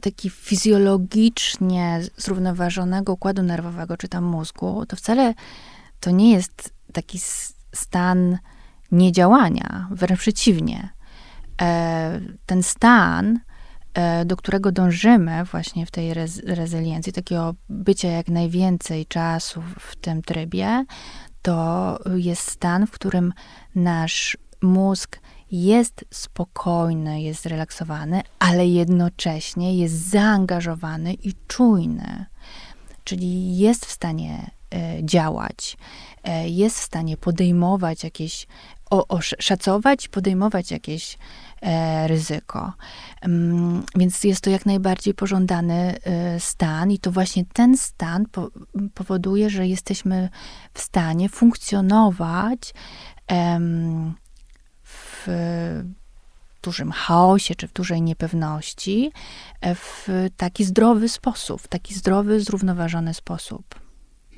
[0.01, 5.33] taki fizjologicznie zrównoważonego układu nerwowego, czy tam mózgu, to wcale
[5.99, 7.19] to nie jest taki
[7.73, 8.37] stan
[8.91, 10.89] niedziałania, wręcz przeciwnie.
[11.61, 13.39] E, ten stan
[14.25, 20.21] do którego dążymy właśnie w tej rez rezyliencji, takiego bycia jak najwięcej czasu w tym
[20.21, 20.85] trybie,
[21.41, 23.33] to jest stan, w którym
[23.75, 25.19] nasz mózg
[25.51, 32.25] jest spokojny, jest zrelaksowany, ale jednocześnie jest zaangażowany i czujny.
[33.03, 35.77] Czyli jest w stanie e, działać,
[36.23, 38.47] e, jest w stanie podejmować jakieś,
[38.89, 41.48] o, o, szacować, podejmować jakieś E,
[42.07, 42.73] ryzyko.
[43.21, 48.25] Mm, więc jest to jak najbardziej pożądany e, stan, i to właśnie ten stan
[48.93, 50.29] powoduje, że jesteśmy
[50.73, 52.73] w stanie funkcjonować
[54.83, 55.27] w
[56.61, 59.11] dużym chaosie czy w dużej niepewności
[59.61, 63.88] e, w taki zdrowy sposób, w taki zdrowy, zrównoważony sposób.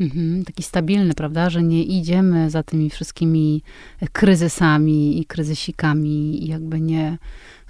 [0.02, 3.62] Mhm, taki stabilny, prawda, że nie idziemy za tymi wszystkimi
[4.14, 7.18] kryzysami i kryzysikami i jakby nie,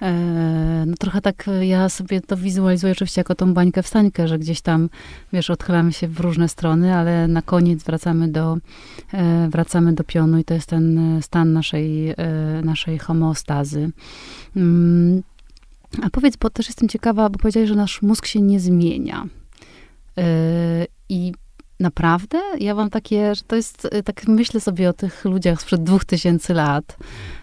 [0.02, 4.62] e, no trochę tak ja sobie to wizualizuję oczywiście jako tą bańkę wstańkę, że gdzieś
[4.62, 4.89] tam,
[5.34, 8.58] wiesz, odchylamy się w różne strony, ale na koniec wracamy do,
[9.13, 12.15] e, wracamy do pionu i to jest ten stan naszej, e,
[12.63, 13.89] naszej homeostazy.
[14.56, 15.24] Mm,
[16.02, 19.28] a powiedz, bo też jestem ciekawa, bo powiedziałeś, że nasz mózg się nie zmienia.
[21.10, 21.34] I
[21.82, 22.39] Naprawdę?
[22.60, 26.06] Ja mam takie, że to jest, y, tak myślę sobie o tych ludziach sprzed dwóch
[26.06, 26.98] tysięcy lat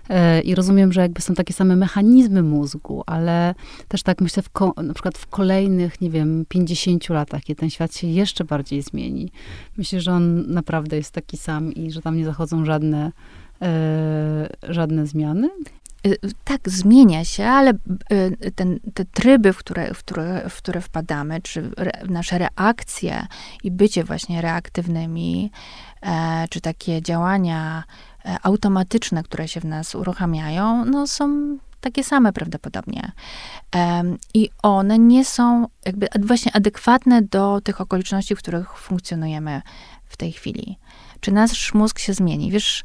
[0.08, 3.54] yy, i rozumiem, że jakby są takie same mechanizmy mózgu, ale
[3.88, 7.70] też tak myślę w ko- na przykład w kolejnych, nie wiem, 50 latach, kiedy ten
[7.70, 9.30] świat się jeszcze bardziej zmieni.
[9.76, 13.12] Myślę, że on naprawdę jest taki sam i że tam nie zachodzą żadne,
[13.60, 15.48] yy, żadne zmiany?
[16.06, 17.72] Y, tak, zmienia się, ale
[18.12, 21.70] y, ten, te tryby, w które, w, które, w które wpadamy, czy
[22.08, 23.26] nasze reakcje
[23.64, 25.50] i bycie właśnie reaktywnymi,
[26.02, 27.84] e, czy takie działania
[28.24, 33.12] e, automatyczne, które się w nas uruchamiają, no są takie same prawdopodobnie.
[34.34, 39.62] I one nie są jakby właśnie adekwatne do tych okoliczności, w których funkcjonujemy
[40.08, 40.78] w tej chwili.
[41.20, 42.50] Czy nasz mózg się zmieni?
[42.50, 42.84] Wiesz,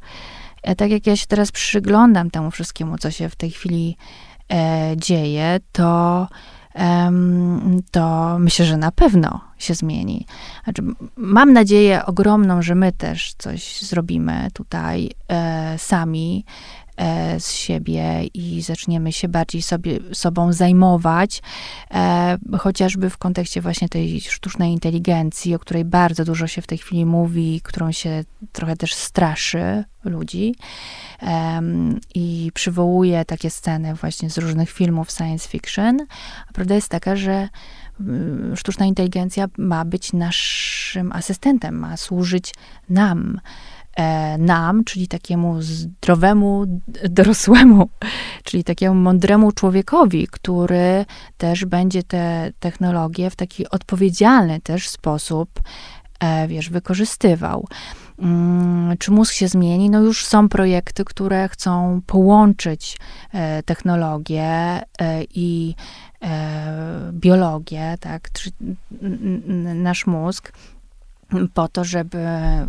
[0.78, 3.98] tak jak ja się teraz przyglądam temu wszystkiemu, co się w tej chwili
[4.54, 6.28] e, dzieje, to,
[7.92, 10.26] to myślę, że na pewno się zmieni.
[10.64, 10.84] Znaczy,
[11.18, 16.83] mam nadzieję ogromną, że my też coś zrobimy tutaj e, sami E,
[17.40, 21.42] z siebie i zaczniemy się bardziej sobie, sobą zajmować,
[21.92, 26.78] e, chociażby w kontekście właśnie tej sztucznej inteligencji, o której bardzo dużo się w tej
[26.78, 30.56] chwili mówi, którą się trochę też straszy ludzi
[32.16, 36.00] i przywołuje takie sceny właśnie z różnych filmów science fiction.
[36.50, 37.50] A prawda jest taka, że
[38.00, 42.54] mm, sztuczna inteligencja ma być naszym asystentem, ma służyć
[42.90, 43.40] nam.
[43.96, 46.66] E, nam, czyli takiemu zdrowemu,
[47.10, 47.90] dorosłemu,
[48.44, 51.06] czyli takiemu mądremu człowiekowi, który
[51.38, 55.50] też będzie te technologie w taki odpowiedzialny też sposób,
[56.20, 57.68] e, wiesz, wykorzystywał.
[58.20, 59.90] Mm, czy mózg się zmieni?
[59.90, 62.98] No już są projekty, które chcą połączyć
[63.34, 64.82] e, technologię
[65.36, 65.76] i
[67.12, 68.30] biologię, tak,
[69.76, 70.52] nasz mózg
[71.54, 72.18] po to, żeby,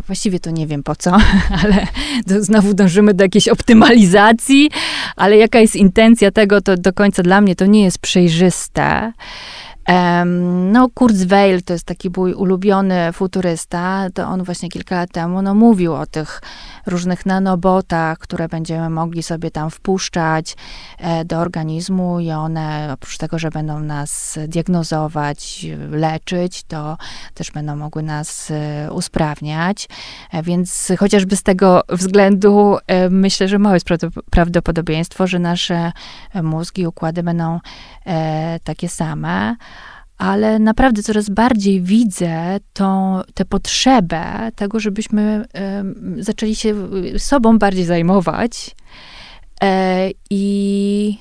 [0.07, 1.17] właściwie to nie wiem po co,
[1.61, 1.87] ale
[2.41, 4.69] znowu dążymy do jakiejś optymalizacji,
[5.15, 9.13] ale jaka jest intencja tego, to do końca dla mnie to nie jest przejrzyste.
[10.71, 14.07] No, Kurzweil to jest taki mój ulubiony futurysta.
[14.13, 16.41] To on właśnie kilka lat temu no, mówił o tych
[16.85, 20.55] różnych nanobotach, które będziemy mogli sobie tam wpuszczać
[20.97, 26.97] e, do organizmu i one oprócz tego, że będą nas diagnozować, leczyć, to
[27.33, 29.87] też będą mogły nas e, usprawniać.
[30.31, 32.77] E, więc chociażby z tego względu
[33.09, 33.87] myślę, że małe jest
[34.31, 35.91] prawdopodobieństwo, że nasze
[36.43, 37.59] mózgi, układy będą
[38.63, 39.55] takie same
[40.17, 45.45] ale naprawdę coraz bardziej widzę tą, tę potrzebę tego, żebyśmy
[46.19, 46.75] zaczęli się
[47.17, 48.75] sobą bardziej zajmować.
[49.61, 51.17] E, I,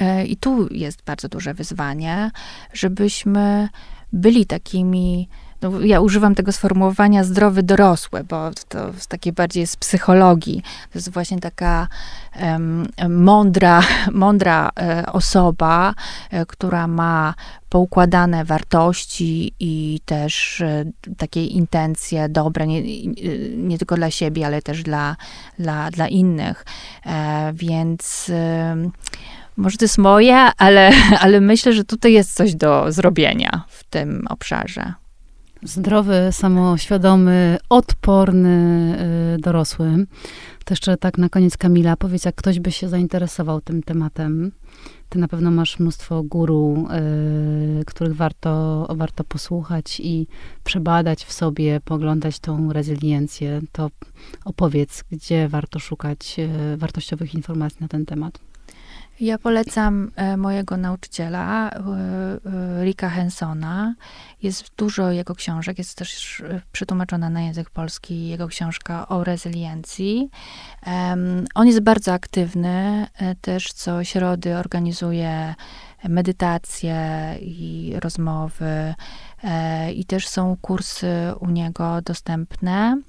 [0.00, 2.30] e, I tu jest bardzo duże wyzwanie,
[2.72, 3.68] żebyśmy
[4.12, 5.28] byli takimi
[5.62, 8.78] no, ja używam tego sformułowania zdrowy dorosły, bo to
[9.08, 10.62] takie bardziej z psychologii.
[10.92, 11.88] To jest właśnie taka
[12.42, 13.82] um, mądra,
[14.12, 15.94] mądra e, osoba,
[16.30, 17.34] e, która ma
[17.68, 20.84] poukładane wartości i też e,
[21.16, 22.82] takie intencje dobre, nie,
[23.56, 25.16] nie tylko dla siebie, ale też dla,
[25.58, 26.64] dla, dla innych.
[27.06, 28.30] E, więc
[29.56, 30.90] może to jest moje, ale,
[31.20, 34.94] ale myślę, że tutaj jest coś do zrobienia w tym obszarze.
[35.62, 38.96] Zdrowy, samoświadomy, odporny
[39.36, 40.06] y, dorosły.
[40.64, 44.52] To jeszcze tak na koniec, Kamila, powiedz, jak ktoś by się zainteresował tym tematem.
[45.08, 46.88] Ty na pewno masz mnóstwo guru,
[47.80, 50.26] y, których warto, warto posłuchać i
[50.64, 53.60] przebadać w sobie, poglądać tą rezyliencję.
[53.72, 53.90] To
[54.44, 58.47] opowiedz, gdzie warto szukać y, wartościowych informacji na ten temat.
[59.20, 61.78] Ja polecam e, mojego nauczyciela, e,
[62.80, 63.94] e, Rika Hensona.
[64.42, 66.42] Jest dużo jego książek, jest też
[66.72, 70.30] przetłumaczona na język polski jego książka o rezyliencji.
[71.54, 73.06] On jest bardzo aktywny,
[73.40, 75.54] też co środy organizuje
[76.04, 76.98] medytacje
[77.40, 78.94] i rozmowy
[79.94, 83.00] i też są kursy u niego dostępne.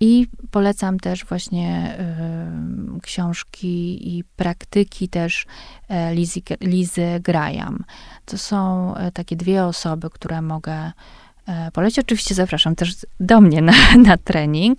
[0.00, 1.96] I polecam też właśnie
[2.96, 5.46] y, książki i praktyki też
[5.90, 7.84] y, Lizy, Lizy Graham.
[8.24, 10.92] To są y, takie dwie osoby, które mogę
[11.72, 11.98] polecić.
[11.98, 13.72] Oczywiście zapraszam też do mnie na,
[14.06, 14.78] na trening.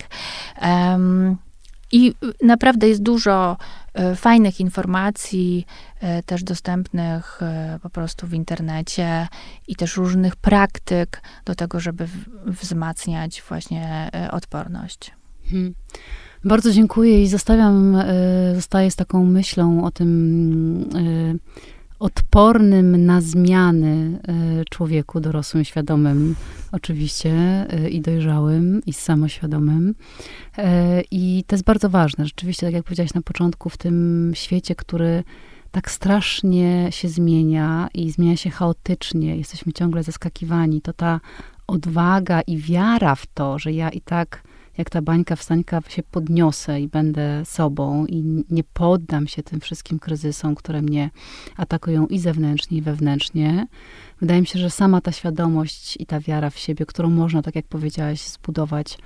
[0.62, 1.36] Um,
[1.92, 3.56] i naprawdę jest dużo e,
[4.16, 5.66] fajnych informacji,
[6.00, 9.28] e, też dostępnych e, po prostu w internecie
[9.68, 12.08] i też różnych praktyk do tego, żeby
[12.46, 15.10] wzmacniać właśnie odporność.
[15.50, 15.74] Hmm.
[16.44, 17.96] Bardzo dziękuję i zostawiam,
[18.54, 20.88] zostaję z taką myślą o tym
[22.02, 24.18] odpornym na zmiany
[24.70, 26.36] człowieku dorosłym, świadomym
[26.72, 29.94] oczywiście i dojrzałym i samoświadomym.
[30.58, 32.26] E, I to jest bardzo ważne.
[32.26, 35.24] Rzeczywiście, tak jak powiedziałaś na początku, w tym świecie, który
[35.70, 41.20] tak strasznie się zmienia i zmienia się chaotycznie, jesteśmy ciągle zaskakiwani, to ta
[41.66, 44.42] odwaga i wiara w to, że ja i tak,
[44.78, 49.98] jak ta bańka wstańka, się podniosę i będę sobą i nie poddam się tym wszystkim
[49.98, 51.10] kryzysom, które mnie
[51.56, 53.66] atakują i zewnętrznie, i wewnętrznie,
[54.20, 57.54] wydaje mi się, że sama ta świadomość i ta wiara w siebie, którą można, tak
[57.56, 58.98] jak powiedziałaś, zbudować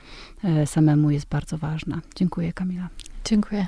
[0.44, 2.00] e, samemu, jest bardzo ważna.
[2.14, 2.88] Dziękuję, Kamila.
[3.24, 3.66] Dziękuję.